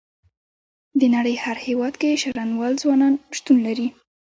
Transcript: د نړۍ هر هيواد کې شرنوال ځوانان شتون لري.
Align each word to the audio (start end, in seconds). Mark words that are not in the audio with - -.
د 0.99 1.01
نړۍ 1.15 1.35
هر 1.43 1.57
هيواد 1.65 1.93
کې 2.01 2.19
شرنوال 2.21 2.73
ځوانان 2.83 3.13
شتون 3.37 3.57
لري. 3.67 3.87